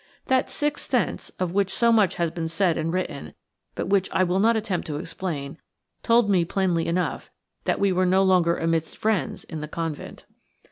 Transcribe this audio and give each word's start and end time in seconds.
That 0.25 0.49
sixth 0.49 0.89
sense, 0.89 1.29
of 1.37 1.51
which 1.51 1.71
so 1.71 1.91
much 1.91 2.15
has 2.15 2.31
been 2.31 2.47
said 2.47 2.75
and 2.75 2.91
written, 2.91 3.35
but 3.75 3.87
which 3.87 4.09
I 4.11 4.23
will 4.23 4.39
not 4.39 4.55
attempt 4.55 4.87
to 4.87 4.97
explain, 4.97 5.59
told 6.01 6.27
me 6.27 6.43
plainly 6.43 6.87
enough 6.87 7.29
that 7.65 7.79
we 7.79 7.91
were 7.91 8.07
no 8.07 8.23
longer 8.23 8.57
amidst 8.57 8.97
friends 8.97 9.43
in 9.43 9.61
the 9.61 9.67
convent. 9.67 10.25